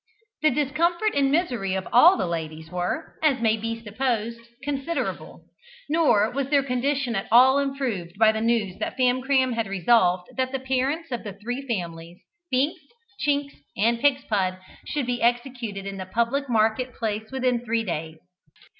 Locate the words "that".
8.79-8.97, 10.37-10.51